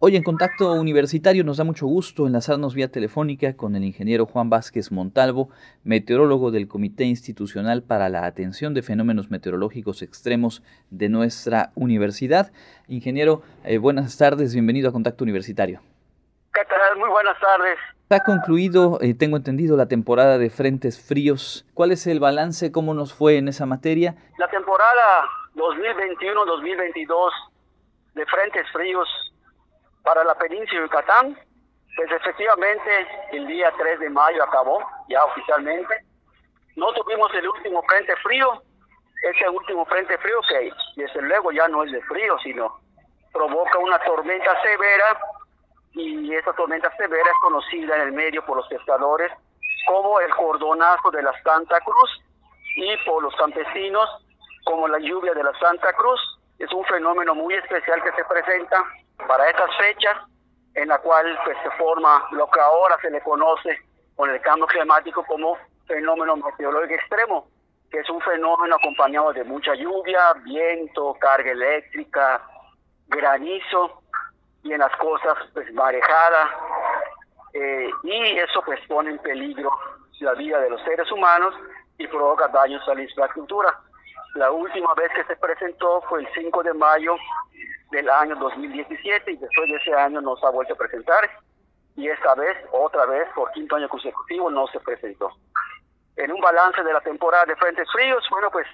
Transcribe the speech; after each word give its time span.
Hoy 0.00 0.14
en 0.14 0.22
Contacto 0.22 0.74
Universitario 0.74 1.42
nos 1.42 1.56
da 1.56 1.64
mucho 1.64 1.84
gusto 1.88 2.28
enlazarnos 2.28 2.72
vía 2.72 2.88
telefónica 2.88 3.56
con 3.56 3.74
el 3.74 3.82
ingeniero 3.82 4.26
Juan 4.26 4.48
Vázquez 4.48 4.92
Montalvo, 4.92 5.50
meteorólogo 5.82 6.52
del 6.52 6.68
Comité 6.68 7.02
Institucional 7.02 7.82
para 7.82 8.08
la 8.08 8.24
Atención 8.24 8.74
de 8.74 8.82
Fenómenos 8.82 9.28
Meteorológicos 9.28 10.02
Extremos 10.02 10.62
de 10.90 11.08
nuestra 11.08 11.72
universidad. 11.74 12.52
Ingeniero, 12.86 13.42
eh, 13.64 13.78
buenas 13.78 14.16
tardes, 14.16 14.54
bienvenido 14.54 14.88
a 14.88 14.92
Contacto 14.92 15.24
Universitario. 15.24 15.80
¿Qué 16.54 16.64
tal? 16.66 16.96
Muy 16.96 17.08
buenas 17.08 17.36
tardes. 17.40 17.76
Ha 18.10 18.22
concluido, 18.22 19.00
eh, 19.02 19.14
tengo 19.14 19.36
entendido, 19.36 19.76
la 19.76 19.88
temporada 19.88 20.38
de 20.38 20.48
frentes 20.48 21.04
fríos. 21.04 21.66
¿Cuál 21.74 21.90
es 21.90 22.06
el 22.06 22.20
balance? 22.20 22.70
¿Cómo 22.70 22.94
nos 22.94 23.14
fue 23.14 23.36
en 23.36 23.48
esa 23.48 23.66
materia? 23.66 24.14
La 24.38 24.48
temporada 24.48 25.24
2021-2022 25.56 27.30
de 28.14 28.26
frentes 28.26 28.64
fríos 28.72 29.08
para 30.02 30.24
la 30.24 30.34
península 30.36 30.80
de 30.80 30.86
Yucatán, 30.86 31.38
pues 31.96 32.10
efectivamente 32.12 33.08
el 33.32 33.46
día 33.46 33.72
3 33.76 34.00
de 34.00 34.10
mayo 34.10 34.42
acabó, 34.44 34.80
ya 35.08 35.24
oficialmente. 35.24 35.94
No 36.76 36.92
tuvimos 36.92 37.32
el 37.34 37.48
último 37.48 37.82
frente 37.82 38.14
frío, 38.16 38.62
ese 39.22 39.48
último 39.48 39.84
frente 39.86 40.16
frío 40.18 40.40
que 40.48 40.70
desde 40.96 41.22
luego 41.22 41.50
ya 41.50 41.66
no 41.68 41.82
es 41.82 41.90
de 41.90 42.00
frío, 42.02 42.38
sino 42.38 42.80
provoca 43.32 43.78
una 43.78 43.98
tormenta 44.00 44.62
severa 44.62 45.20
y 45.92 46.34
esa 46.34 46.52
tormenta 46.52 46.94
severa 46.96 47.28
es 47.28 47.38
conocida 47.42 47.96
en 47.96 48.02
el 48.02 48.12
medio 48.12 48.44
por 48.46 48.58
los 48.58 48.68
pescadores 48.68 49.32
como 49.86 50.20
el 50.20 50.30
cordonazo 50.34 51.10
de 51.10 51.22
la 51.22 51.32
Santa 51.42 51.80
Cruz 51.80 52.22
y 52.76 52.96
por 52.98 53.22
los 53.22 53.34
campesinos 53.36 54.08
como 54.64 54.86
la 54.86 54.98
lluvia 54.98 55.34
de 55.34 55.42
la 55.42 55.52
Santa 55.58 55.92
Cruz. 55.94 56.20
Es 56.58 56.72
un 56.72 56.84
fenómeno 56.84 57.34
muy 57.34 57.54
especial 57.54 58.02
que 58.02 58.12
se 58.12 58.24
presenta 58.24 58.84
para 59.26 59.48
estas 59.48 59.76
fechas, 59.76 60.16
en 60.74 60.88
la 60.88 60.98
cual 60.98 61.38
pues, 61.44 61.56
se 61.62 61.70
forma 61.72 62.24
lo 62.32 62.48
que 62.50 62.60
ahora 62.60 62.96
se 63.00 63.10
le 63.10 63.20
conoce 63.22 63.78
con 64.16 64.30
el 64.30 64.40
cambio 64.40 64.66
climático 64.66 65.24
como 65.24 65.56
fenómeno 65.86 66.36
meteorológico 66.36 66.94
extremo, 66.94 67.48
que 67.90 68.00
es 68.00 68.10
un 68.10 68.20
fenómeno 68.20 68.76
acompañado 68.76 69.32
de 69.32 69.44
mucha 69.44 69.74
lluvia, 69.74 70.34
viento, 70.44 71.14
carga 71.20 71.50
eléctrica, 71.50 72.42
granizo 73.06 74.02
y 74.62 74.72
en 74.72 74.80
las 74.80 74.94
costas 74.96 75.36
pues 75.54 75.72
marejada 75.72 76.50
eh, 77.54 77.90
y 78.02 78.38
eso 78.38 78.62
pues 78.64 78.78
pone 78.86 79.10
en 79.10 79.18
peligro 79.18 79.70
la 80.20 80.34
vida 80.34 80.58
de 80.60 80.70
los 80.70 80.82
seres 80.82 81.10
humanos 81.10 81.54
y 81.96 82.06
provoca 82.06 82.48
daños 82.48 82.86
a 82.88 82.94
la 82.94 83.02
infraestructura. 83.02 83.78
La 84.34 84.50
última 84.50 84.92
vez 84.94 85.10
que 85.14 85.24
se 85.24 85.36
presentó 85.36 86.02
fue 86.08 86.20
el 86.20 86.28
5 86.34 86.62
de 86.62 86.74
mayo 86.74 87.16
del 87.90 88.08
año 88.10 88.36
2017 88.36 89.32
y 89.32 89.36
después 89.36 89.70
de 89.70 89.76
ese 89.76 89.94
año 89.94 90.20
no 90.20 90.36
se 90.36 90.46
ha 90.46 90.50
vuelto 90.50 90.74
a 90.74 90.76
presentar 90.76 91.28
y 91.98 92.08
esta 92.08 92.32
vez, 92.36 92.56
otra 92.70 93.06
vez, 93.06 93.26
por 93.34 93.50
quinto 93.50 93.74
año 93.74 93.88
consecutivo 93.88 94.48
no 94.48 94.68
se 94.68 94.78
presentó. 94.78 95.32
En 96.16 96.30
un 96.30 96.40
balance 96.40 96.80
de 96.84 96.92
la 96.92 97.00
temporada 97.00 97.44
de 97.44 97.56
frentes 97.56 97.90
fríos, 97.90 98.24
bueno, 98.30 98.52
pues 98.52 98.66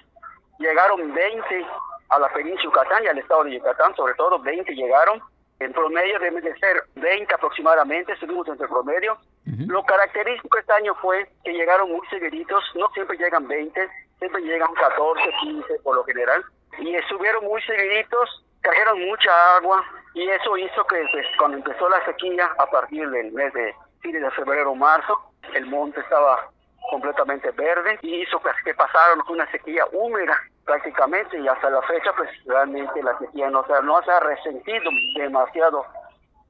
llegaron 0.59 1.11
20 1.11 1.65
a 2.09 2.19
la 2.19 2.31
península 2.31 2.63
Yucatán 2.63 3.03
y 3.03 3.07
al 3.07 3.17
estado 3.17 3.45
de 3.45 3.55
Yucatán, 3.55 3.95
sobre 3.95 4.13
todo 4.13 4.37
20 4.39 4.71
llegaron. 4.75 5.19
En 5.59 5.73
promedio 5.73 6.19
deben 6.19 6.43
de 6.43 6.55
ser 6.59 6.83
20 6.95 7.33
aproximadamente, 7.33 8.13
estuvimos 8.13 8.47
entre 8.47 8.67
promedio. 8.67 9.17
Lo 9.45 9.83
característico 9.83 10.59
este 10.59 10.73
año 10.73 10.93
fue 11.01 11.27
que 11.43 11.53
llegaron 11.53 11.91
muy 11.91 12.05
seguiditos, 12.07 12.63
no 12.75 12.89
siempre 12.89 13.17
llegan 13.17 13.47
20, 13.47 13.89
siempre 14.19 14.41
llegan 14.43 14.71
14, 14.73 15.21
15 15.41 15.79
por 15.83 15.95
lo 15.95 16.03
general. 16.03 16.43
Y 16.77 16.93
estuvieron 16.93 17.43
muy 17.45 17.59
seguiditos 17.63 18.45
trajeron 18.65 18.99
mucha 19.05 19.55
agua 19.57 19.83
y 20.13 20.27
eso 20.27 20.57
hizo 20.57 20.85
que 20.87 21.05
pues, 21.11 21.25
cuando 21.37 21.57
empezó 21.57 21.87
la 21.87 22.03
sequía 22.05 22.49
a 22.57 22.65
partir 22.65 23.09
del 23.09 23.31
mes 23.31 23.53
de 23.53 23.75
fines 24.01 24.21
de 24.21 24.31
febrero 24.31 24.71
o 24.71 24.75
marzo, 24.75 25.17
el 25.53 25.65
monte 25.67 25.99
estaba 25.99 26.49
completamente 26.89 27.51
verde 27.51 27.99
y 28.01 28.21
hizo 28.21 28.39
pues, 28.39 28.55
que 28.63 28.73
pasaron 28.73 29.21
una 29.29 29.49
sequía 29.51 29.85
húmeda 29.91 30.37
prácticamente 30.65 31.39
y 31.39 31.47
hasta 31.47 31.69
la 31.69 31.81
fecha 31.83 32.11
pues 32.15 32.29
realmente 32.45 33.01
la 33.03 33.17
sequía 33.19 33.49
no 33.49 33.65
se, 33.65 33.81
no 33.83 34.01
se 34.03 34.11
ha 34.11 34.19
resentido 34.19 34.89
demasiado 35.15 35.85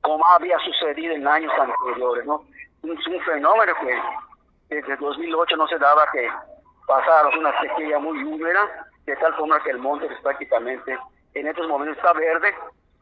como 0.02 0.26
había 0.28 0.58
sucedido 0.60 1.16
en 1.16 1.28
años 1.28 1.52
anteriores, 1.60 2.26
¿no? 2.26 2.44
Es 2.84 3.08
un 3.08 3.22
fenómeno 3.22 3.74
que 3.82 4.76
desde 4.76 4.96
2008 4.98 5.58
no 5.58 5.68
se 5.68 5.80
daba 5.80 6.06
que 6.12 6.30
pasara 6.86 7.30
una 7.30 7.60
sequía 7.60 7.98
muy 7.98 8.24
húmeda 8.24 8.88
de 9.06 9.16
tal 9.18 9.34
forma 9.36 9.62
que 9.64 9.72
el 9.72 9.80
monte 9.80 10.06
pues, 10.06 10.20
prácticamente 10.22 10.98
en 11.36 11.48
estos 11.48 11.68
momentos 11.68 11.98
está 11.98 12.14
verde 12.14 12.56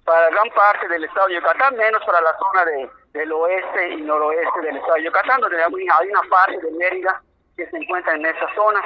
para 0.04 0.30
gran 0.32 0.50
parte 0.50 0.88
del 0.88 1.04
estado 1.06 1.28
de 1.28 1.36
Yucatán, 1.36 1.78
menos 1.78 2.04
para 2.04 2.20
la 2.20 2.36
zona 2.38 2.66
de, 2.66 2.90
del 3.14 3.32
oeste 3.32 3.90
y 3.94 4.02
noroeste 4.02 4.62
del 4.62 4.76
estado 4.76 4.96
de 4.96 5.04
Yucatán, 5.04 5.40
donde 5.40 5.64
hay 5.64 6.10
una 6.10 6.22
parte 6.30 6.58
de 6.58 6.72
Mérida 6.72 7.22
que 7.56 7.70
se 7.70 7.78
encuentra 7.78 8.16
en 8.16 8.26
esa 8.26 8.54
zona, 8.56 8.82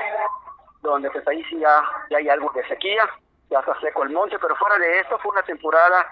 donde 0.82 1.10
pues 1.10 1.28
ahí 1.28 1.44
sí 1.46 1.58
ya, 1.60 1.82
ya 2.10 2.18
hay 2.18 2.30
algo 2.30 2.52
de 2.54 2.68
sequía, 2.68 3.10
ya 3.50 3.60
está 3.60 3.80
seco 3.80 4.04
el 4.04 4.12
monte, 4.12 4.38
pero 4.38 4.56
fuera 4.58 4.78
de 4.78 5.00
esto 5.00 5.18
fue 5.20 5.32
una 5.32 5.44
temporada 5.44 6.06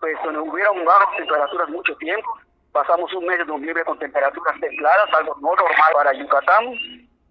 pues 0.00 0.16
donde 0.22 0.40
hubieron 0.40 0.84
bajas 0.84 1.16
temperaturas 1.16 1.68
mucho 1.68 1.96
tiempo, 1.96 2.38
pasamos 2.72 3.12
un 3.14 3.26
mes 3.26 3.38
de 3.38 3.46
noviembre 3.46 3.84
con 3.84 3.98
temperaturas 3.98 4.58
templadas, 4.60 5.12
algo 5.12 5.36
no 5.40 5.54
normal 5.54 5.92
para 5.92 6.12
Yucatán, 6.12 6.66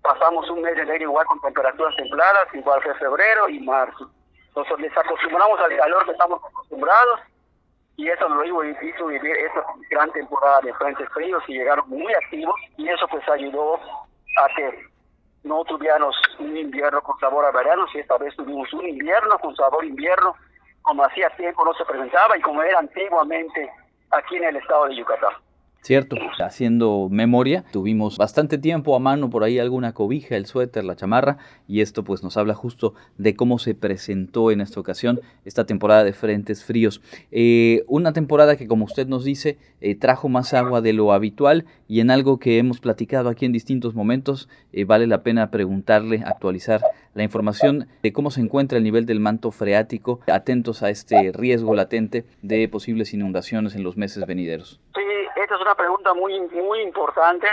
pasamos 0.01 0.49
un 0.49 0.61
mes 0.61 0.75
de 0.75 0.81
enero 0.81 1.03
igual 1.03 1.25
con 1.27 1.39
temperaturas 1.41 1.95
templadas, 1.95 2.53
igual 2.53 2.83
que 2.83 2.93
febrero 2.95 3.47
y 3.49 3.59
marzo 3.61 4.11
nos 4.55 4.97
acostumbramos 4.97 5.59
al 5.59 5.77
calor 5.77 6.05
que 6.05 6.11
estamos 6.11 6.41
acostumbrados 6.43 7.19
y 7.97 8.09
eso 8.09 8.27
nos 8.29 8.45
hizo 8.45 9.05
vivir 9.07 9.35
esta 9.37 9.65
gran 9.89 10.11
temporada 10.11 10.61
de 10.61 10.73
frentes 10.73 11.07
fríos 11.09 11.43
y 11.47 11.53
llegaron 11.53 11.87
muy 11.89 12.13
activos 12.13 12.55
y 12.77 12.89
eso 12.89 13.07
pues 13.07 13.27
ayudó 13.29 13.75
a 13.75 14.55
que 14.55 14.87
no 15.43 15.63
tuviéramos 15.65 16.15
un 16.39 16.57
invierno 16.57 17.01
con 17.01 17.19
sabor 17.19 17.45
a 17.45 17.51
verano, 17.51 17.85
si 17.91 17.99
esta 17.99 18.17
vez 18.17 18.35
tuvimos 18.35 18.71
un 18.73 18.87
invierno 18.87 19.37
con 19.39 19.55
sabor 19.55 19.85
invierno, 19.85 20.35
como 20.81 21.03
hacía 21.03 21.29
tiempo 21.37 21.63
no 21.63 21.73
se 21.73 21.85
presentaba 21.85 22.37
y 22.37 22.41
como 22.41 22.63
era 22.63 22.79
antiguamente 22.79 23.71
aquí 24.11 24.37
en 24.37 24.45
el 24.45 24.55
estado 24.57 24.87
de 24.87 24.95
Yucatán. 24.95 25.33
Cierto, 25.85 26.15
haciendo 26.43 27.09
memoria, 27.11 27.63
tuvimos 27.71 28.17
bastante 28.17 28.57
tiempo 28.57 28.95
a 28.95 28.99
mano 28.99 29.29
por 29.29 29.43
ahí 29.43 29.59
alguna 29.59 29.93
cobija, 29.93 30.35
el 30.35 30.47
suéter, 30.47 30.83
la 30.83 30.95
chamarra, 30.95 31.37
y 31.67 31.81
esto 31.81 32.03
pues 32.03 32.23
nos 32.23 32.37
habla 32.37 32.55
justo 32.55 32.95
de 33.19 33.35
cómo 33.35 33.59
se 33.59 33.75
presentó 33.75 34.49
en 34.49 34.61
esta 34.61 34.79
ocasión 34.79 35.21
esta 35.45 35.67
temporada 35.67 36.03
de 36.03 36.13
frentes 36.13 36.63
fríos. 36.63 37.03
Eh, 37.31 37.83
una 37.85 38.13
temporada 38.13 38.55
que 38.57 38.67
como 38.67 38.85
usted 38.85 39.05
nos 39.05 39.23
dice, 39.23 39.59
eh, 39.79 39.93
trajo 39.93 40.27
más 40.27 40.55
agua 40.55 40.81
de 40.81 40.91
lo 40.91 41.13
habitual 41.13 41.65
y 41.87 41.99
en 41.99 42.09
algo 42.09 42.39
que 42.39 42.57
hemos 42.57 42.79
platicado 42.79 43.29
aquí 43.29 43.45
en 43.45 43.51
distintos 43.51 43.93
momentos, 43.93 44.49
eh, 44.73 44.85
vale 44.85 45.05
la 45.05 45.21
pena 45.21 45.51
preguntarle, 45.51 46.23
actualizar 46.25 46.81
la 47.13 47.21
información 47.21 47.85
de 48.01 48.11
cómo 48.11 48.31
se 48.31 48.41
encuentra 48.41 48.79
el 48.79 48.83
nivel 48.83 49.05
del 49.05 49.19
manto 49.19 49.51
freático, 49.51 50.19
atentos 50.25 50.81
a 50.81 50.89
este 50.89 51.31
riesgo 51.31 51.75
latente 51.75 52.25
de 52.41 52.67
posibles 52.69 53.13
inundaciones 53.13 53.75
en 53.75 53.83
los 53.83 53.97
meses 53.97 54.25
venideros. 54.25 54.81
Esta 55.35 55.55
es 55.55 55.61
una 55.61 55.75
pregunta 55.75 56.13
muy 56.13 56.39
muy 56.39 56.81
importante, 56.81 57.47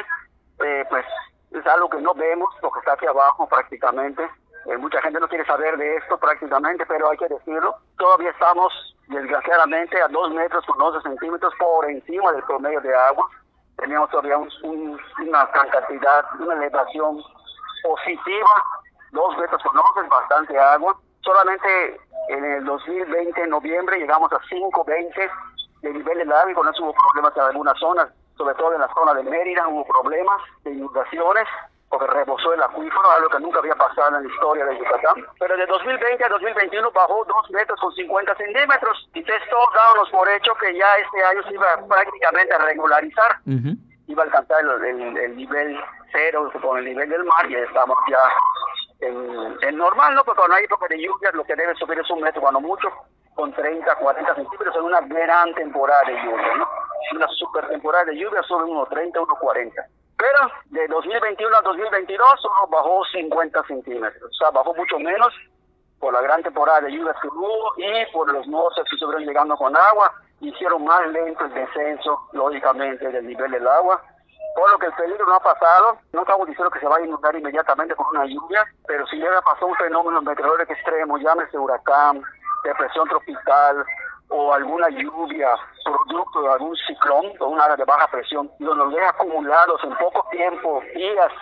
eh, 0.65 0.85
pues 0.89 1.05
es 1.51 1.67
algo 1.67 1.91
que 1.91 2.01
no 2.01 2.15
vemos, 2.15 2.55
lo 2.63 2.71
que 2.71 2.79
está 2.79 2.95
aquí 2.95 3.07
abajo 3.07 3.47
prácticamente. 3.49 4.23
Eh, 4.67 4.77
mucha 4.77 5.03
gente 5.03 5.19
no 5.19 5.29
quiere 5.29 5.45
saber 5.45 5.77
de 5.77 5.97
esto 5.97 6.17
prácticamente, 6.19 6.87
pero 6.87 7.11
hay 7.11 7.19
que 7.19 7.29
decirlo. 7.29 7.75
Todavía 7.99 8.31
estamos, 8.31 8.73
desgraciadamente, 9.09 10.01
a 10.01 10.09
dos 10.09 10.31
metros 10.33 10.65
con 10.67 10.81
11 10.81 11.03
centímetros 11.03 11.53
por 11.59 11.91
encima 11.91 12.33
del 12.33 12.45
promedio 12.45 12.81
de 12.81 12.95
agua. 12.95 13.29
Teníamos 13.77 14.09
todavía 14.11 14.39
una 14.39 15.51
cantidad, 15.51 16.25
una 16.39 16.55
elevación 16.55 17.21
positiva, 17.83 18.65
dos 19.11 19.37
metros 19.37 19.63
con 19.63 19.77
11, 19.77 20.09
bastante 20.09 20.59
agua. 20.59 20.97
Solamente 21.23 22.01
en 22.29 22.45
el 22.45 22.65
2020, 22.65 23.43
en 23.43 23.51
noviembre, 23.51 23.99
llegamos 23.99 24.33
a 24.33 24.39
520 24.49 25.31
de 25.83 25.93
nivel 25.93 26.19
del 26.19 26.33
agua 26.33 26.51
y 26.51 26.55
con 26.55 26.69
eso 26.69 26.83
hubo 26.85 26.95
problemas 26.95 27.37
en 27.37 27.43
algunas 27.43 27.79
zonas, 27.79 28.09
sobre 28.37 28.55
todo 28.55 28.75
en 28.75 28.81
la 28.81 28.95
zona 28.95 29.15
de 29.15 29.25
Mérida 29.25 29.69
hubo 29.69 29.85
problemas 29.85 30.41
de 30.65 30.73
inundaciones 30.73 31.47
porque 31.93 32.07
rebosó 32.07 32.55
el 32.55 32.63
acuífero, 32.63 33.11
algo 33.11 33.29
que 33.29 33.41
nunca 33.41 33.59
había 33.59 33.75
pasado 33.75 34.17
en 34.17 34.27
la 34.27 34.33
historia 34.33 34.65
de 34.65 34.79
Yucatán. 34.79 35.27
Pero 35.39 35.57
de 35.59 35.67
2020 35.67 36.25
a 36.25 36.29
2021 36.31 36.91
bajó 36.91 37.23
2 37.27 37.51
metros 37.51 37.79
con 37.79 37.93
50 37.93 38.35
centímetros 38.37 39.11
y 39.13 39.21
esto 39.21 39.57
dábamos 39.75 40.09
por 40.09 40.27
hecho 40.31 40.55
que 40.55 40.75
ya 40.75 40.87
este 40.97 41.23
año 41.23 41.43
se 41.43 41.53
iba 41.53 41.67
prácticamente 41.87 42.55
a 42.55 42.59
regularizar, 42.65 43.37
iba 44.07 44.23
a 44.23 44.25
alcanzar 44.25 44.61
el, 44.63 45.37
nivel 45.37 45.79
cero 46.13 46.51
con 46.63 46.79
el 46.79 46.87
nivel 46.87 47.11
del 47.11 47.25
mar 47.25 47.51
y 47.51 47.57
estamos 47.57 47.99
ya 48.09 49.07
en, 49.07 49.57
en 49.61 49.77
normal, 49.77 50.15
¿no? 50.15 50.25
Porque 50.25 50.39
cuando 50.39 50.57
hay 50.57 50.65
época 50.65 50.87
de 50.89 50.97
lluvias 50.97 51.35
lo 51.35 51.45
que 51.45 51.57
debe 51.57 51.75
subir 51.75 51.99
es 51.99 52.11
un 52.11 52.23
metro, 52.23 52.41
cuando 52.41 52.61
mucho, 52.61 52.89
con 53.35 53.53
30, 53.53 53.95
40 53.97 54.35
centímetros 54.35 54.77
en 54.77 54.83
una 54.83 55.01
gran 55.01 55.55
temporada 55.55 56.03
de 56.07 56.15
lluvia, 56.23 56.55
¿no? 56.57 56.69
Una 57.17 57.29
super 57.29 57.69
temporada 57.69 58.05
de 58.07 58.17
lluvia 58.17 58.43
sobre 58.43 58.65
unos 58.65 58.89
30, 58.89 59.21
unos 59.21 59.39
40. 59.39 59.83
Pero 60.17 60.53
de 60.67 60.87
2021 60.89 61.57
a 61.57 61.63
2022 61.63 62.41
solo 62.41 62.67
bajó 62.71 63.05
50 63.13 63.63
centímetros, 63.65 64.31
o 64.31 64.35
sea, 64.35 64.51
bajó 64.51 64.75
mucho 64.75 64.99
menos 64.99 65.35
por 65.99 66.13
la 66.13 66.21
gran 66.21 66.43
temporada 66.43 66.81
de 66.83 66.93
lluvias 66.93 67.17
que 67.21 67.29
hubo 67.29 67.73
y 67.77 68.13
por 68.13 68.33
los 68.33 68.47
nortes 68.47 68.85
que 68.89 68.97
estuvieron 68.97 69.25
llegando 69.25 69.57
con 69.57 69.77
agua 69.77 70.13
hicieron 70.43 70.85
más 70.85 71.07
lento 71.09 71.45
el 71.45 71.55
descenso, 71.55 72.29
lógicamente, 72.33 73.09
del 73.09 73.27
nivel 73.27 73.51
del 73.51 73.67
agua, 73.67 74.03
por 74.57 74.71
lo 74.71 74.79
que 74.79 74.87
el 74.87 74.93
peligro 74.95 75.25
no 75.27 75.37
ha 75.37 75.41
pasado. 75.41 75.99
No 76.13 76.23
estamos 76.23 76.49
diciendo 76.49 76.71
que 76.71 76.81
se 76.81 76.87
va 76.87 76.97
a 76.97 77.03
inundar 77.03 77.35
inmediatamente 77.37 77.95
con 77.95 78.07
una 78.11 78.27
lluvia, 78.27 78.65
pero 78.87 79.07
si 79.07 79.17
llega 79.17 79.39
a 79.39 79.43
pasar 79.43 79.65
un 79.65 79.77
fenómeno 79.77 80.21
meteorológico 80.21 80.73
extremo, 80.73 81.19
llámese 81.19 81.57
huracán, 81.57 82.23
depresión 82.65 83.09
tropical 83.09 83.85
o 84.29 84.53
alguna 84.53 84.89
lluvia 84.91 85.49
producto 85.85 86.43
de 86.43 86.53
algún 86.53 86.77
ciclón 86.87 87.33
o 87.39 87.47
una 87.49 87.65
área 87.65 87.77
de 87.77 87.85
baja 87.85 88.09
presión, 88.09 88.51
donde 88.59 88.97
deja 88.97 89.11
acumulados 89.11 89.83
en 89.85 89.95
poco 89.97 90.27
tiempo, 90.31 90.83
días, 90.95 91.33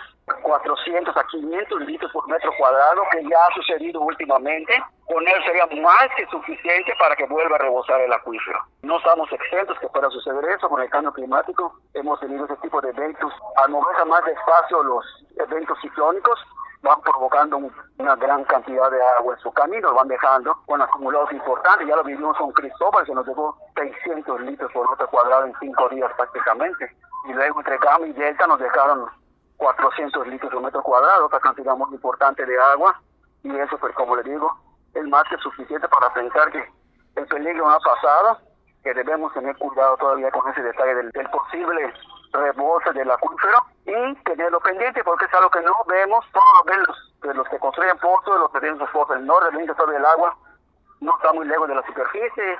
400 0.43 1.15
a 1.15 1.23
500 1.23 1.81
litros 1.81 2.11
por 2.11 2.27
metro 2.27 2.51
cuadrado, 2.57 3.01
que 3.11 3.23
ya 3.23 3.37
ha 3.37 3.55
sucedido 3.55 3.99
últimamente, 4.01 4.73
con 5.05 5.27
él 5.27 5.43
sería 5.45 5.65
más 5.81 6.07
que 6.15 6.25
suficiente 6.27 6.93
para 6.99 7.15
que 7.15 7.25
vuelva 7.25 7.55
a 7.55 7.59
rebosar 7.59 7.99
el 8.01 8.13
acuífero. 8.13 8.59
No 8.81 8.97
estamos 8.97 9.31
exentos 9.31 9.77
que 9.79 9.87
pueda 9.89 10.09
suceder 10.09 10.45
eso 10.45 10.69
con 10.69 10.81
el 10.81 10.89
cambio 10.89 11.11
climático. 11.11 11.73
Hemos 11.93 12.19
tenido 12.19 12.45
ese 12.45 12.55
tipo 12.57 12.79
de 12.81 12.89
eventos. 12.89 13.33
Al 13.57 13.71
moverse 13.71 14.05
más 14.05 14.23
despacio 14.23 14.83
los 14.83 15.05
eventos 15.37 15.77
ciclónicos, 15.81 16.39
van 16.81 17.01
provocando 17.01 17.57
una 17.97 18.15
gran 18.15 18.43
cantidad 18.45 18.89
de 18.89 19.01
agua 19.17 19.35
en 19.35 19.39
su 19.41 19.51
camino, 19.51 19.93
van 19.93 20.07
dejando 20.07 20.55
con 20.65 20.81
acumulados 20.81 21.31
importantes. 21.31 21.87
Ya 21.87 21.95
lo 21.95 22.03
vimos 22.03 22.35
con 22.37 22.51
Cristóbal, 22.53 23.05
se 23.05 23.13
nos 23.13 23.25
dejó 23.25 23.55
600 23.75 24.41
litros 24.41 24.71
por 24.71 24.89
metro 24.89 25.07
cuadrado 25.09 25.45
en 25.45 25.53
cinco 25.59 25.89
días 25.89 26.11
prácticamente. 26.15 26.95
Y 27.27 27.33
luego 27.33 27.59
entre 27.59 27.77
Gama 27.77 28.07
y 28.07 28.13
Delta 28.13 28.47
nos 28.47 28.59
dejaron 28.59 29.05
400 29.57 30.27
litros 30.27 30.51
por 30.51 30.63
metro 30.63 30.81
cuadrado, 30.81 31.27
otra 31.27 31.39
cantidad 31.39 31.75
muy 31.75 31.93
importante 31.93 32.45
de 32.45 32.59
agua. 32.73 32.99
Y 33.43 33.55
eso, 33.55 33.77
pues 33.77 33.93
como 33.95 34.15
le 34.15 34.23
digo, 34.23 34.51
es 34.93 35.03
más 35.07 35.23
que 35.29 35.37
suficiente 35.37 35.87
para 35.87 36.11
pensar 36.13 36.51
que 36.51 36.67
el 37.15 37.27
peligro 37.27 37.67
no 37.67 37.71
ha 37.71 37.79
pasado, 37.79 38.39
que 38.83 38.93
debemos 38.93 39.31
tener 39.33 39.55
cuidado 39.57 39.97
todavía 39.97 40.31
con 40.31 40.49
ese 40.49 40.61
detalle 40.61 40.95
del, 40.95 41.11
posible 41.29 41.93
rebose 42.31 42.91
del 42.93 43.11
acuífero 43.11 43.65
y 43.85 44.15
tenerlo 44.23 44.59
pendiente 44.59 45.03
porque 45.03 45.25
es 45.25 45.33
algo 45.33 45.49
que 45.49 45.61
no 45.61 45.73
vemos, 45.87 46.25
todos 46.31 46.77
los, 46.87 47.21
de 47.21 47.33
los 47.33 47.47
que 47.49 47.59
construyen 47.59 47.97
pozos, 47.97 48.39
los 48.39 48.51
que 48.51 48.59
tienen 48.59 48.79
sus 48.79 48.89
pozos 48.89 49.15
del 49.15 49.25
norte, 49.25 49.55
del 49.55 49.75
todo 49.75 49.91
el 49.91 50.05
agua, 50.05 50.35
no 50.99 51.15
está 51.15 51.33
muy 51.33 51.45
lejos 51.45 51.67
de 51.67 51.75
la 51.75 51.85
superficie 51.85 52.59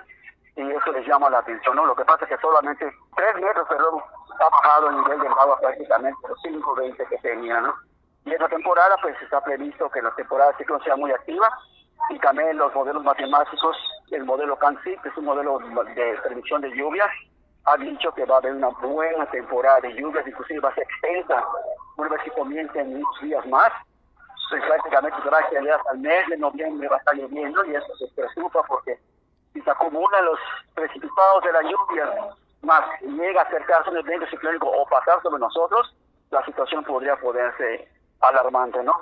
y 0.56 0.72
eso 0.72 0.92
les 0.92 1.08
llama 1.08 1.30
la 1.30 1.40
atención. 1.40 1.76
¿no? 1.76 1.86
Lo 1.86 1.96
que 1.96 2.06
pasa 2.06 2.26
es 2.26 2.30
que 2.30 2.38
solamente 2.38 2.92
3 3.16 3.36
metros 3.36 3.68
perdón, 3.68 4.02
ha 4.40 4.50
bajado 4.50 4.90
el 4.90 4.98
nivel 4.98 5.20
del 5.20 5.32
agua 5.32 5.60
prácticamente 5.60 6.28
los 6.28 6.40
5.20 6.44 7.08
que 7.08 7.18
tenía. 7.20 7.62
¿no? 7.62 7.74
Y 8.26 8.34
esta 8.34 8.50
temporada 8.50 8.96
pues 9.02 9.16
está 9.22 9.42
previsto 9.42 9.90
que 9.90 10.02
la 10.02 10.12
temporada 10.16 10.56
ciclo 10.58 10.80
sea 10.82 10.96
muy 10.96 11.12
activa 11.12 11.50
y 12.10 12.20
también 12.20 12.58
los 12.58 12.74
modelos 12.74 13.04
matemáticos, 13.04 13.78
el 14.12 14.26
modelo 14.26 14.58
CANSI, 14.58 14.98
que 14.98 15.10
es 15.10 15.18
un 15.18 15.26
modelo 15.26 15.60
de 15.60 16.20
predicción 16.24 16.62
de 16.62 16.76
lluvias, 16.76 17.10
ha 17.66 17.78
dicho 17.78 18.12
que 18.13 18.25
va 18.25 18.36
a 18.36 18.38
haber 18.40 18.54
una 18.54 18.69
buena 18.69 19.25
temporada 19.28 19.81
de 19.81 19.94
lluvias, 19.94 20.28
inclusive 20.28 20.60
va 20.60 20.69
a 20.69 20.75
ser 20.75 20.84
extensa, 20.84 21.46
una 21.98 22.10
vez 22.10 22.22
que 22.24 22.31
comience 22.31 22.80
en 22.80 22.96
unos 22.96 23.22
días 23.22 23.46
más. 23.48 23.72
Pues 24.50 24.63
prácticamente 24.66 25.18
gracias 25.24 25.66
hasta 25.66 25.92
el 25.94 26.00
mes 26.00 26.28
de 26.28 26.38
noviembre 26.38 26.90
va 26.90 26.98
a 26.98 27.00
estar 27.00 27.16
lloviendo 27.16 27.63
y 27.66 27.75
eso 27.75 27.96
se 27.96 28.08
preocupa 28.13 28.62
porque 28.63 29.00
si 29.54 29.62
se 29.62 29.72
acumulan 29.72 30.25
los 30.25 30.40
precipitados 30.74 31.44
de 31.44 31.54
la 31.54 31.62
lluvia, 31.62 32.36
más 32.62 32.84
llega 33.02 33.42
a 33.42 33.46
acercarse 33.46 33.90
un 33.90 33.98
evento 33.98 34.28
ciclónico 34.28 34.68
o 34.68 34.86
pasar 34.88 35.22
sobre 35.22 35.40
nosotros, 35.40 35.96
la 36.31 36.44
situación 36.46 36.84
podría 36.84 37.16
ponerse 37.16 37.88
alarmante, 38.19 38.84
¿no? 38.84 38.94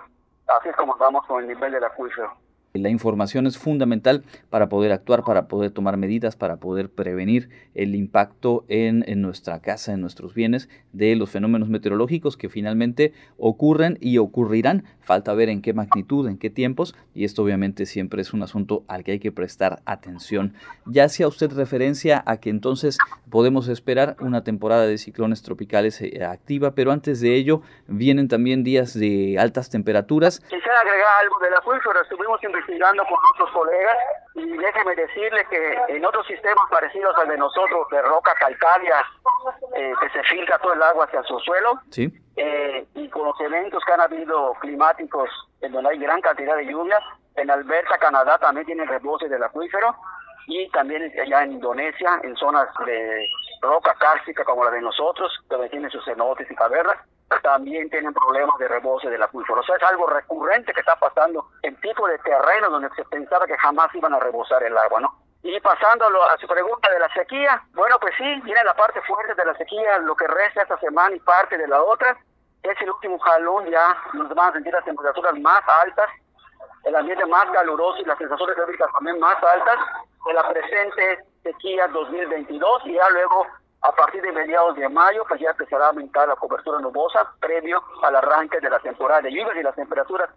Así 0.48 0.70
es 0.70 0.76
como 0.76 0.96
vamos 0.98 1.26
con 1.26 1.42
el 1.42 1.48
nivel 1.48 1.72
del 1.72 1.84
acuífero. 1.84 2.32
La 2.74 2.90
información 2.90 3.48
es 3.48 3.58
fundamental 3.58 4.24
para 4.52 4.70
poder 4.70 4.92
actuar, 4.92 5.24
para 5.24 5.48
poder 5.48 5.72
tomar 5.72 5.98
medidas, 5.98 6.36
para 6.36 6.58
poder 6.58 6.90
prevenir 6.90 7.50
el 7.74 7.96
impacto 7.96 8.64
en, 8.68 9.04
nuestra 9.22 9.60
casa, 9.60 9.94
en 9.94 10.02
nuestros 10.02 10.36
bienes, 10.36 10.70
de 10.94 11.16
los 11.16 11.32
fenómenos 11.32 11.68
meteorológicos 11.68 12.38
que 12.38 12.48
finalmente 12.48 13.12
ocurren 13.38 13.98
y 14.02 14.20
ocurrirán. 14.20 14.84
Falta 15.00 15.34
ver 15.34 15.50
en 15.50 15.64
qué 15.64 15.74
magnitud, 15.74 16.28
en 16.28 16.38
qué 16.38 16.52
tiempos, 16.52 16.96
y 17.16 17.26
esto 17.26 17.42
obviamente 17.42 17.88
siempre 17.88 18.22
es 18.22 18.34
un 18.34 18.44
asunto 18.44 18.84
al 18.88 19.04
que 19.04 19.14
hay 19.14 19.20
que 19.20 19.32
prestar 19.32 19.82
atención. 19.86 20.54
Ya 20.86 21.06
hacía 21.06 21.28
usted 21.28 21.52
referencia 21.52 22.22
a 22.28 22.38
que 22.38 22.52
entonces 22.52 23.00
podemos 23.32 23.68
esperar 23.68 24.16
una 24.20 24.44
temporada 24.44 24.86
de 24.86 25.00
ciclones 25.00 25.42
tropicales 25.42 26.00
eh, 26.02 26.24
activa, 26.24 26.76
pero 26.76 26.92
antes 26.92 27.20
de 27.20 27.34
ello 27.34 27.64
vienen 27.88 28.28
también 28.28 28.64
días 28.64 28.94
de 28.94 29.40
altas 29.40 29.72
temperaturas. 29.72 30.40
Quisiera 30.42 30.80
agregar 30.82 31.08
algo 31.24 31.40
del 31.40 31.56
acuífero, 31.56 32.00
estuvimos 32.04 32.40
investigando 32.60 33.04
con 33.06 33.18
otros 33.34 33.52
colegas 33.52 33.98
y 34.36 34.58
déjeme 34.58 34.96
decirle 34.96 35.46
que 35.50 35.78
en 35.90 36.06
otros 36.06 36.26
sistemas 36.28 36.64
parecidos 36.70 37.16
al 37.18 37.30
de 37.30 37.38
nosotros, 37.38 37.88
de 37.92 38.02
roca 38.02 38.34
calcárea, 38.36 39.04
eh, 39.76 39.94
que 40.02 40.10
se 40.10 40.24
filtra 40.24 40.58
todo 40.60 40.74
el 40.74 40.84
agua 40.84 41.06
hacia 41.06 41.24
su 41.24 41.40
suelo, 41.40 41.80
¿Sí? 41.92 42.12
Eh, 42.36 42.86
y 42.96 43.10
con 43.10 43.26
los 43.26 43.40
eventos 43.42 43.84
que 43.86 43.94
han 43.94 44.02
habido 44.02 44.54
climáticos 44.62 45.30
en 45.62 45.72
donde 45.72 45.90
hay 45.92 46.00
gran 46.00 46.22
cantidad 46.22 46.56
de 46.56 46.66
lluvias, 46.66 47.02
en 47.36 47.50
Alberta, 47.50 47.98
Canadá 47.98 48.38
también 48.38 48.66
tiene 48.66 48.86
rebose 48.86 49.30
del 49.30 49.44
acuífero 49.44 49.96
y 50.48 50.70
también 50.72 51.12
allá 51.22 51.44
en 51.44 51.54
Indonesia, 51.54 52.20
en 52.24 52.36
zonas 52.36 52.68
de 52.86 53.28
roca 53.62 53.94
cárstica 54.00 54.44
como 54.44 54.64
la 54.64 54.72
de 54.72 54.82
nosotros, 54.82 55.32
donde 55.48 55.70
tiene 55.70 55.90
sus 55.90 56.04
cenotes 56.06 56.50
y 56.50 56.56
cavernas, 56.56 56.98
también 57.44 57.90
tienen 57.90 58.14
problemas 58.14 58.58
de 58.58 58.68
rebose 58.68 59.10
del 59.10 59.22
acuífero. 59.22 59.60
O 59.60 59.64
sea, 59.64 59.76
es 59.76 59.84
algo 59.84 60.08
recurrente 60.08 60.74
que 60.74 60.80
está 60.80 60.96
pasando 60.96 61.48
en 61.62 61.80
tipo 61.82 62.08
de 62.08 62.18
terreno 62.20 62.70
donde 62.70 62.90
se 62.96 63.06
pensaba 63.06 63.46
que 63.46 63.58
jamás 63.58 63.94
iban 63.94 64.14
a 64.14 64.20
rebosar 64.20 64.64
el 64.64 64.78
agua, 64.78 65.02
¿no? 65.02 65.16
Y 65.42 65.58
pasando 65.62 66.06
a 66.24 66.38
su 66.38 66.48
pregunta 66.48 66.90
de 66.92 67.00
la 67.00 67.14
sequía, 67.14 67.64
bueno, 67.74 67.98
pues 68.02 68.14
sí, 68.18 68.42
viene 68.42 68.64
la 68.64 68.76
parte 68.76 69.00
fuerte 69.02 69.36
de 69.36 69.46
la 69.46 69.56
sequía, 69.56 70.00
lo 70.00 70.16
que 70.16 70.28
resta 70.28 70.64
esta 70.64 70.78
semana 70.80 71.16
y 71.16 71.20
parte 71.20 71.58
de 71.58 71.68
la 71.68 71.82
otra. 71.82 72.18
Es 72.64 72.82
el 72.82 72.90
último 72.90 73.18
jalón, 73.20 73.70
ya 73.70 73.96
nos 74.14 74.28
van 74.36 74.50
a 74.50 74.54
sentir 74.54 74.74
las 74.74 74.84
temperaturas 74.84 75.34
más 75.40 75.62
altas, 75.82 76.10
el 76.84 76.96
ambiente 76.96 77.26
más 77.26 77.46
caluroso 77.52 78.02
y 78.02 78.06
las 78.06 78.18
sensaciones 78.18 78.56
térmicas 78.56 78.92
también 78.92 79.20
más 79.20 79.42
altas 79.42 79.80
de 80.26 80.34
la 80.34 80.50
presente 80.50 81.20
sequía 81.44 81.88
2022 81.88 82.82
y 82.86 82.94
ya 82.96 83.10
luego 83.12 83.48
a 83.82 83.92
partir 83.94 84.22
de 84.22 84.32
mediados 84.32 84.76
de 84.76 84.90
mayo, 84.90 85.24
pues 85.28 85.40
ya 85.40 85.52
empezará 85.52 85.86
a 85.86 85.90
aumentar 85.90 86.28
la 86.28 86.36
cobertura 86.36 86.80
nubosa 86.80 87.32
previo 87.40 87.82
al 88.04 88.16
arranque 88.16 88.60
de 88.60 88.70
la 88.70 88.80
temporada 88.80 89.22
de 89.22 89.32
lluvias 89.32 89.56
y 89.58 89.64
las 89.64 89.76
temperaturas 89.76 90.30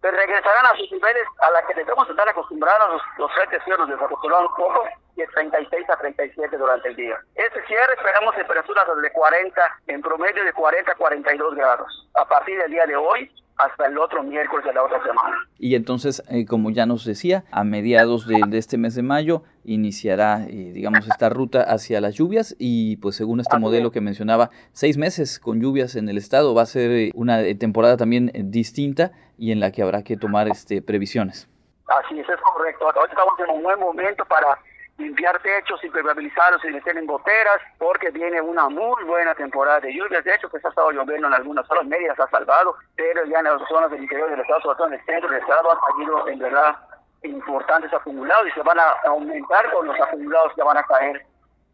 pues 0.00 0.14
regresarán 0.14 0.64
a 0.64 0.76
sus 0.78 0.90
niveles 0.90 1.24
a 1.42 1.50
la 1.50 1.62
que 1.66 1.74
debemos 1.74 2.08
estar 2.08 2.26
acostumbrados. 2.26 2.90
Los, 2.90 3.02
los 3.18 3.32
frentes 3.34 3.62
fríos 3.64 3.80
nos 3.80 3.88
desacostumbraron 3.90 4.46
un 4.46 4.54
poco 4.54 4.88
es 5.22 5.30
36 5.30 5.90
a 5.90 5.96
37 5.96 6.56
durante 6.56 6.88
el 6.88 6.96
día. 6.96 7.18
Este 7.34 7.64
cierre 7.66 7.94
esperamos 7.94 8.34
temperaturas 8.34 8.84
de 9.00 9.12
40, 9.12 9.78
en 9.88 10.02
promedio 10.02 10.44
de 10.44 10.52
40 10.52 10.92
a 10.92 10.94
42 10.94 11.54
grados. 11.54 12.08
A 12.14 12.24
partir 12.26 12.58
del 12.58 12.70
día 12.70 12.86
de 12.86 12.96
hoy, 12.96 13.30
hasta 13.64 13.86
el 13.86 13.98
otro 13.98 14.22
miércoles 14.22 14.64
de 14.64 14.72
la 14.72 14.82
otra 14.82 15.02
semana. 15.02 15.36
Y 15.58 15.74
entonces, 15.74 16.22
eh, 16.28 16.46
como 16.46 16.70
ya 16.70 16.86
nos 16.86 17.04
decía, 17.04 17.44
a 17.50 17.64
mediados 17.64 18.26
de, 18.26 18.40
este 18.52 18.78
mes 18.78 18.94
de 18.94 19.02
mayo 19.02 19.42
iniciará, 19.64 20.44
eh, 20.48 20.72
digamos, 20.72 21.06
esta 21.06 21.28
ruta 21.28 21.62
hacia 21.62 22.00
las 22.00 22.14
lluvias 22.14 22.56
y 22.58 22.96
pues 22.96 23.16
según 23.16 23.40
este 23.40 23.58
modelo 23.58 23.90
que 23.90 24.00
mencionaba, 24.00 24.50
seis 24.72 24.96
meses 24.96 25.38
con 25.38 25.60
lluvias 25.60 25.96
en 25.96 26.08
el 26.08 26.16
estado 26.16 26.54
va 26.54 26.62
a 26.62 26.66
ser 26.66 26.90
eh, 26.90 27.10
una 27.14 27.42
temporada 27.58 27.96
también 27.96 28.30
distinta 28.34 29.12
y 29.36 29.52
en 29.52 29.60
la 29.60 29.72
que 29.72 29.82
habrá 29.82 30.02
que 30.02 30.16
tomar 30.16 30.48
este 30.48 30.82
previsiones. 30.82 31.48
Así 31.86 32.18
es, 32.18 32.28
es 32.28 32.40
correcto. 32.40 32.86
Hoy 32.86 33.08
estamos 33.08 33.34
en 33.40 33.56
un 33.56 33.62
buen 33.62 33.78
momento 33.80 34.24
para 34.26 34.58
limpiar 35.00 35.40
techos, 35.42 35.82
impermeabilizarlos 35.82 36.64
y 36.64 36.68
meter 36.68 36.96
en 36.96 37.06
goteras, 37.06 37.60
porque 37.78 38.10
viene 38.10 38.40
una 38.40 38.68
muy 38.68 39.02
buena 39.04 39.34
temporada 39.34 39.80
de 39.80 39.92
lluvias. 39.92 40.24
De 40.24 40.34
hecho, 40.34 40.48
pues 40.48 40.64
ha 40.64 40.68
estado 40.68 40.92
lloviendo 40.92 41.28
en 41.28 41.34
algunas 41.34 41.66
zonas 41.66 41.86
medias, 41.86 42.18
ha 42.18 42.28
salvado, 42.28 42.76
pero 42.96 43.24
ya 43.24 43.38
en 43.38 43.44
las 43.44 43.68
zonas 43.68 43.90
del 43.90 44.02
interior 44.02 44.30
del 44.30 44.40
estado, 44.40 44.60
sobre 44.60 44.76
todo 44.76 44.86
en 44.88 44.94
el 44.94 45.04
centro 45.04 45.30
del 45.30 45.40
estado, 45.40 45.72
han 45.72 45.78
salido 45.80 46.28
en 46.28 46.38
verdad 46.38 46.76
importantes 47.22 47.92
acumulados 47.92 48.48
y 48.48 48.52
se 48.52 48.62
van 48.62 48.78
a 48.78 48.94
aumentar 49.06 49.70
con 49.72 49.86
los 49.86 50.00
acumulados 50.00 50.54
que 50.54 50.62
van 50.62 50.76
a 50.76 50.82
caer 50.84 51.26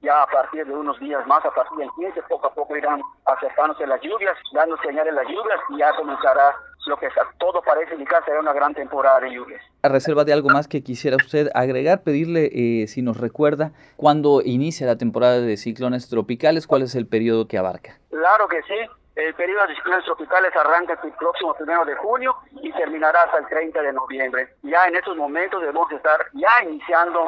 ya 0.02 0.22
a 0.22 0.26
partir 0.26 0.66
de 0.66 0.72
unos 0.72 0.98
días 1.00 1.26
más, 1.26 1.44
a 1.44 1.50
partir 1.50 1.78
del 1.78 1.90
15, 1.96 2.22
poco 2.28 2.46
a 2.46 2.54
poco 2.54 2.76
irán 2.76 3.00
acercándose 3.24 3.86
las 3.86 4.00
lluvias, 4.00 4.36
dando 4.52 4.76
señales 4.78 5.14
las 5.14 5.26
lluvias 5.26 5.60
y 5.70 5.78
ya 5.78 5.94
comenzará 5.96 6.54
lo 6.86 6.96
que 6.96 7.08
todo 7.38 7.60
parece 7.62 7.94
indicar 7.94 8.24
será 8.24 8.40
una 8.40 8.52
gran 8.52 8.72
temporada 8.72 9.20
de 9.20 9.32
lluvias. 9.32 9.60
A 9.82 9.88
reserva 9.88 10.24
de 10.24 10.32
algo 10.32 10.48
más 10.48 10.68
que 10.68 10.82
quisiera 10.82 11.16
usted 11.16 11.48
agregar, 11.54 12.02
pedirle 12.02 12.50
eh, 12.52 12.86
si 12.86 13.02
nos 13.02 13.18
recuerda 13.18 13.72
cuándo 13.96 14.40
inicia 14.44 14.86
la 14.86 14.96
temporada 14.96 15.40
de 15.40 15.56
ciclones 15.56 16.08
tropicales, 16.08 16.66
cuál 16.66 16.82
es 16.82 16.94
el 16.94 17.06
periodo 17.06 17.48
que 17.48 17.58
abarca. 17.58 17.98
Claro 18.10 18.48
que 18.48 18.62
sí. 18.62 18.74
El 19.16 19.34
periodo 19.34 19.66
de 19.66 19.74
ciclones 19.74 20.04
tropicales 20.04 20.54
arranca 20.54 20.98
el 21.02 21.12
próximo 21.12 21.54
primero 21.54 21.84
de 21.86 21.96
junio 21.96 22.36
y 22.62 22.70
terminará 22.72 23.22
hasta 23.22 23.38
el 23.38 23.46
30 23.46 23.80
de 23.80 23.92
noviembre. 23.92 24.48
Ya 24.62 24.86
en 24.86 24.94
estos 24.94 25.16
momentos 25.16 25.60
debemos 25.60 25.90
estar 25.90 26.26
ya 26.34 26.62
iniciando 26.68 27.26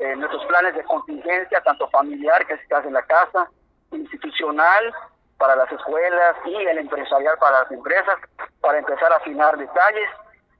eh, 0.00 0.16
nuestros 0.16 0.44
planes 0.46 0.74
de 0.74 0.82
contingencia, 0.84 1.60
tanto 1.60 1.88
familiar, 1.90 2.46
que 2.46 2.54
hace 2.54 2.88
en 2.88 2.94
la 2.94 3.02
casa, 3.02 3.50
institucional, 3.92 4.94
para 5.36 5.56
las 5.56 5.70
escuelas 5.70 6.36
y 6.46 6.54
el 6.54 6.78
empresarial 6.78 7.36
para 7.38 7.60
las 7.62 7.70
empresas, 7.70 8.14
para 8.60 8.78
empezar 8.78 9.12
a 9.12 9.16
afinar 9.16 9.56
detalles, 9.58 10.08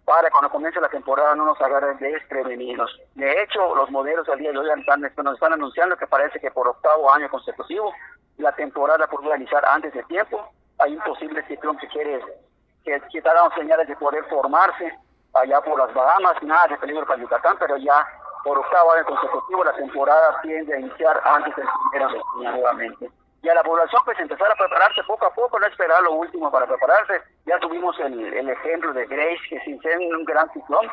para 0.04 0.30
cuando 0.30 0.50
comience 0.50 0.80
la 0.80 0.88
temporada 0.88 1.35
no 1.35 1.47
nos 1.47 1.61
agarren 1.61 1.99
desprevenidos. 1.99 3.00
De 3.14 3.42
hecho, 3.42 3.75
los 3.75 3.90
modelos 3.90 4.28
al 4.28 4.38
día 4.38 4.52
de 4.52 4.59
hoy 4.59 4.68
están, 4.78 5.00
nos 5.00 5.35
están 5.35 5.52
anunciando 5.52 5.97
que 5.97 6.06
parece 6.06 6.38
que 6.38 6.50
por 6.50 6.68
octavo 6.68 7.12
año 7.12 7.28
consecutivo 7.30 7.94
la 8.38 8.52
temporada 8.52 9.06
por 9.06 9.25
realizar 9.25 9.64
antes 9.64 9.92
de 9.94 10.02
tiempo. 10.04 10.50
Hay 10.78 10.94
un 10.97 11.02
posible 11.02 11.42
ciclón 11.47 11.78
que 11.78 11.88
quiere 11.88 12.20
que, 12.85 13.00
que 13.12 13.18
está 13.18 13.32
dando 13.35 13.54
señales 13.54 13.87
de 13.88 13.97
poder 13.97 14.25
formarse 14.25 14.99
allá 15.35 15.61
por 15.61 15.78
las 15.78 15.94
Bahamas, 15.94 16.42
nada 16.42 16.68
de 16.68 16.76
peligro 16.78 17.06
para 17.06 17.20
Yucatán, 17.20 17.56
pero 17.59 17.76
ya 17.76 18.06
por 18.44 18.59
octavo 18.59 18.92
año 18.92 19.04
consecutivo 19.04 19.64
la 19.64 19.75
temporada 19.75 20.40
tiende 20.42 20.75
a 20.75 20.80
iniciar 20.80 21.20
antes 21.25 21.54
del 21.56 21.66
primero 21.90 22.09
de 22.09 22.50
nuevamente 22.50 23.11
y 23.42 23.49
a 23.49 23.54
la 23.54 23.62
población 23.62 24.02
pues 24.04 24.18
empezar 24.18 24.50
a 24.50 24.54
prepararse 24.54 25.02
poco 25.04 25.26
a 25.26 25.32
poco, 25.32 25.59
no 25.59 25.66
esperar 25.66 26.02
lo 26.02 26.12
último 26.12 26.50
para 26.50 26.66
prepararse. 26.66 27.23
Ya 27.47 27.59
tuvimos 27.59 27.99
el, 28.00 28.32
el 28.35 28.49
ejemplo 28.50 28.92
de 28.92 29.06
Grace, 29.06 29.40
que 29.49 29.61
sin 29.61 29.80
ser 29.80 29.99
un 29.99 30.25
gran 30.25 30.50
ciclón, 30.52 30.87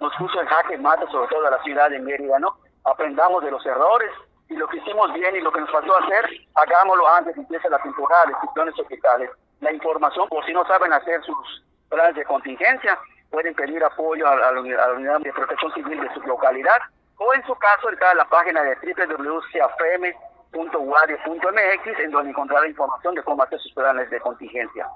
nos 0.00 0.12
puso 0.16 0.40
en 0.40 0.46
jaque 0.48 0.78
mate 0.78 1.06
sobre 1.06 1.28
todo 1.28 1.46
a 1.46 1.50
la 1.50 1.62
ciudad 1.62 1.90
de 1.90 2.00
Mérida, 2.00 2.38
¿no? 2.40 2.56
Aprendamos 2.84 3.44
de 3.44 3.52
los 3.52 3.64
errores 3.64 4.10
y 4.48 4.56
lo 4.56 4.66
que 4.66 4.78
hicimos 4.78 5.12
bien 5.14 5.36
y 5.36 5.40
lo 5.40 5.52
que 5.52 5.60
nos 5.60 5.70
faltó 5.70 5.96
hacer, 5.96 6.28
hagámoslo 6.54 7.08
antes 7.08 7.34
que 7.34 7.40
empiece 7.40 7.70
la 7.70 7.78
temporada 7.78 8.26
de 8.26 8.34
ciclones 8.40 8.74
tropicales. 8.74 9.30
La 9.60 9.72
información, 9.72 10.28
por 10.28 10.44
si 10.44 10.52
no 10.52 10.66
saben 10.66 10.92
hacer 10.92 11.22
sus 11.22 11.64
planes 11.88 12.16
de 12.16 12.24
contingencia, 12.24 12.98
pueden 13.32 13.54
pedir 13.54 13.82
apoyo 13.82 14.28
a, 14.28 14.36
la, 14.36 14.52
unidad 14.52 15.20
de 15.20 15.32
protección 15.32 15.72
civil 15.72 16.00
de 16.00 16.14
su 16.14 16.20
localidad 16.20 16.78
o 17.16 17.34
en 17.34 17.42
su 17.46 17.54
caso 17.56 17.90
está 17.90 18.12
en 18.12 18.18
la 18.18 18.28
página 18.28 18.62
de 18.62 18.76
www.cafm 18.76 20.14
.mx 20.54 21.98
en 21.98 22.10
donde 22.10 22.30
encontrará 22.30 22.68
información 22.68 23.14
de 23.14 23.22
cómo 23.22 23.42
hacer 23.42 23.58
sus 23.58 23.72
planes 23.72 24.10
de 24.10 24.20
contingencia. 24.20 24.86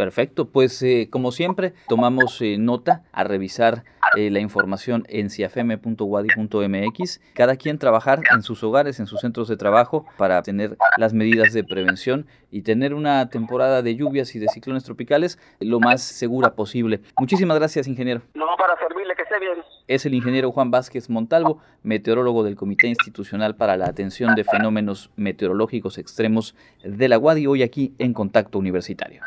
Perfecto, 0.00 0.48
pues 0.48 0.82
eh, 0.82 1.08
como 1.10 1.30
siempre 1.30 1.74
tomamos 1.86 2.40
eh, 2.40 2.56
nota 2.58 3.02
a 3.12 3.22
revisar 3.22 3.84
eh, 4.16 4.30
la 4.30 4.40
información 4.40 5.04
en 5.10 5.28
ciafm.wadi.mx, 5.28 7.20
cada 7.34 7.56
quien 7.56 7.78
trabajar 7.78 8.22
en 8.32 8.40
sus 8.40 8.64
hogares, 8.64 8.98
en 8.98 9.04
sus 9.04 9.20
centros 9.20 9.46
de 9.48 9.58
trabajo 9.58 10.06
para 10.16 10.40
tener 10.40 10.78
las 10.96 11.12
medidas 11.12 11.52
de 11.52 11.64
prevención 11.64 12.26
y 12.50 12.62
tener 12.62 12.94
una 12.94 13.28
temporada 13.28 13.82
de 13.82 13.94
lluvias 13.94 14.34
y 14.34 14.38
de 14.38 14.48
ciclones 14.48 14.84
tropicales 14.84 15.38
lo 15.60 15.80
más 15.80 16.00
segura 16.00 16.54
posible. 16.54 17.02
Muchísimas 17.18 17.58
gracias, 17.58 17.86
ingeniero. 17.86 18.22
No, 18.32 18.46
para 18.56 18.78
servirle, 18.78 19.14
que 19.14 19.24
esté 19.24 19.38
bien. 19.38 19.58
Es 19.86 20.06
el 20.06 20.14
ingeniero 20.14 20.50
Juan 20.50 20.70
Vázquez 20.70 21.10
Montalvo, 21.10 21.60
meteorólogo 21.82 22.42
del 22.42 22.56
Comité 22.56 22.86
Institucional 22.86 23.54
para 23.54 23.76
la 23.76 23.84
Atención 23.84 24.34
de 24.34 24.44
Fenómenos 24.44 25.10
Meteorológicos 25.16 25.98
Extremos 25.98 26.56
de 26.82 27.06
la 27.10 27.18
UADI, 27.18 27.46
hoy 27.46 27.62
aquí 27.62 27.92
en 27.98 28.14
Contacto 28.14 28.58
Universitario. 28.58 29.24